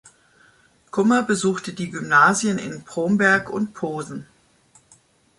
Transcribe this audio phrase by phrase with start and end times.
[0.89, 4.25] Kummer besuchte die Gymnasien in Bromberg und Posen.